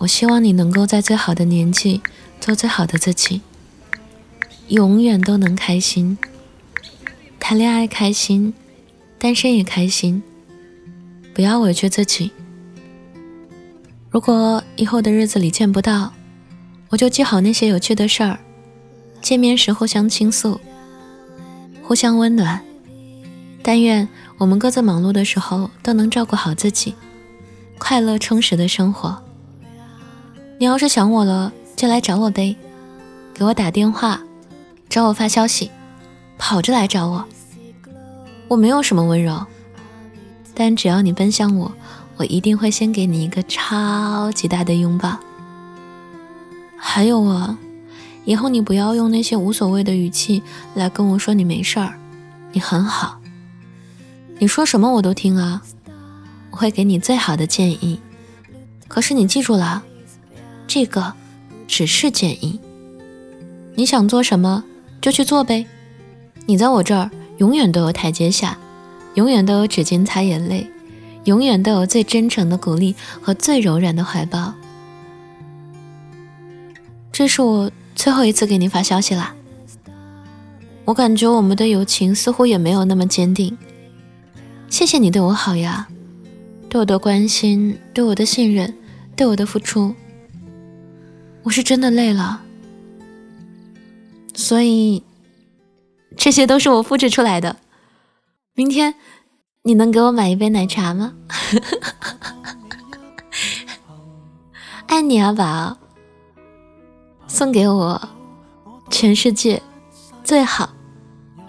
[0.00, 2.00] 我希望你能够在最好的年纪
[2.40, 3.42] 做最好的自己，
[4.68, 6.16] 永远都能开心。
[7.38, 8.54] 谈恋爱开心，
[9.18, 10.22] 单身也开心，
[11.34, 12.32] 不要委屈自己。
[14.08, 16.14] 如果以后的日子里见不到，
[16.88, 18.38] 我就记好那些有趣的事儿，
[19.20, 20.58] 见面时互相倾诉，
[21.82, 22.58] 互相温暖。
[23.62, 24.08] 但愿
[24.38, 26.94] 我们各自忙碌的时候都能照顾好自己，
[27.76, 29.22] 快乐充实的生活。
[30.60, 32.54] 你要是想我了，就来找我呗，
[33.32, 34.20] 给我打电话，
[34.90, 35.70] 找我发消息，
[36.36, 37.24] 跑着来找我。
[38.46, 39.46] 我没有什么温柔，
[40.52, 41.72] 但只要你奔向我，
[42.18, 45.18] 我一定会先给你一个超级大的拥抱。
[46.76, 47.56] 还有啊，
[48.26, 50.42] 以后你不要用那些无所谓的语气
[50.74, 51.98] 来跟我说你没事儿，
[52.52, 53.18] 你很好。
[54.38, 55.62] 你说什么我都听啊，
[56.50, 57.98] 我会给你最好的建议。
[58.88, 59.82] 可是你记住了，
[60.72, 61.14] 这个
[61.66, 62.60] 只是建议。
[63.74, 64.62] 你想做什么
[65.00, 65.66] 就去做呗。
[66.46, 68.56] 你在我这儿永远都有台阶下，
[69.14, 70.70] 永远都有纸巾擦眼泪，
[71.24, 74.54] 永远都有最真诚的鼓励和最柔软的怀抱。
[77.10, 79.34] 这是我最后一次给你发消息啦。
[80.84, 83.58] 我感觉我们的友情似乎也没有那么坚定。
[84.68, 85.88] 谢谢你对我好呀，
[86.68, 88.72] 对我的关心，对我的信任，
[89.16, 89.96] 对我的付出。
[91.42, 92.42] 我是真的累了，
[94.34, 95.02] 所以
[96.16, 97.56] 这些都是我复制出来的。
[98.54, 98.94] 明天
[99.62, 101.14] 你能给我买一杯奶茶吗？
[104.86, 105.78] 爱你啊，宝！
[107.26, 108.08] 送给我
[108.90, 109.62] 全世界
[110.24, 110.68] 最好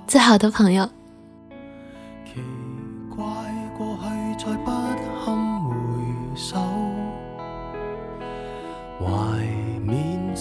[0.08, 0.89] 最好的朋友。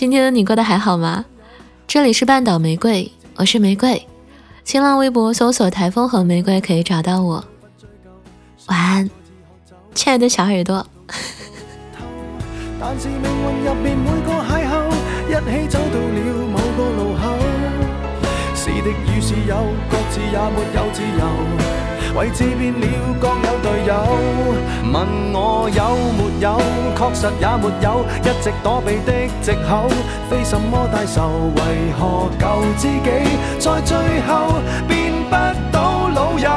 [0.00, 1.26] 今天你过得还好吗？
[1.86, 4.08] 这里是半岛玫瑰我是玫瑰。
[4.64, 7.44] 新浪微博搜索台风和玫瑰可以找到我。
[8.68, 9.10] 晚安
[9.94, 10.86] 亲爱的小耳朵。
[12.80, 14.88] 但是命运入面每个邂逅
[15.28, 17.36] 一起走到了某个路口。
[18.54, 19.54] 是敌与是友
[19.90, 21.79] 各自也没有自由。
[22.14, 22.86] 位置变了，
[23.20, 23.94] 各有队友。
[24.92, 26.58] 问我有没有，
[26.96, 29.88] 确实也没有，一直躲避的藉口，
[30.28, 31.30] 非什么大仇。
[31.56, 32.44] 为何旧
[32.76, 33.08] 知己
[33.58, 33.96] 在最
[34.26, 35.36] 后变不
[35.72, 36.50] 到老友？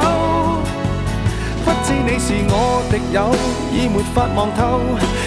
[1.64, 3.30] 不知你是我敌友，
[3.72, 4.80] 已没法望透，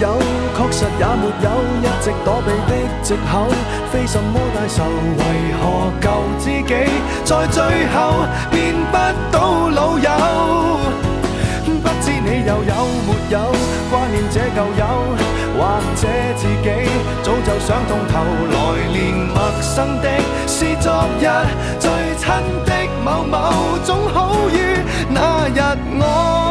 [0.00, 0.18] 有，
[0.56, 1.48] 确实也没有
[1.82, 3.46] 一直躲避的藉口，
[3.92, 4.84] 非什么大仇，
[5.18, 5.22] 为
[5.60, 6.06] 何旧
[6.38, 6.72] 知己？
[7.22, 8.96] 在最後變不
[9.30, 10.10] 到老友。
[11.82, 12.74] 不知你又有
[13.06, 13.52] 沒有
[13.90, 14.82] 挂念這舊友，
[15.58, 15.60] 或
[15.94, 16.68] 者自己
[17.22, 18.12] 早就想通透，
[18.52, 18.56] 來
[18.88, 18.98] 年
[19.28, 20.08] 陌生的
[20.46, 21.28] 是昨日
[21.78, 22.24] 最親
[22.64, 22.72] 的
[23.04, 24.78] 某某，总好于
[25.10, 26.49] 那日我。